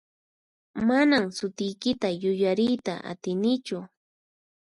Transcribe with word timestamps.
Manan 0.87 1.25
sutiykita 1.37 2.07
yuyariyta 2.21 2.93
atinichu. 3.11 3.79